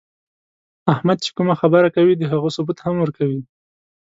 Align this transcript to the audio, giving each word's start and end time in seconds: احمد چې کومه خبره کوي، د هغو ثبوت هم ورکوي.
احمد 0.93 1.17
چې 1.25 1.29
کومه 1.37 1.55
خبره 1.61 1.89
کوي، 1.95 2.13
د 2.17 2.23
هغو 2.31 2.49
ثبوت 2.55 2.77
هم 2.81 2.95
ورکوي. 2.99 3.41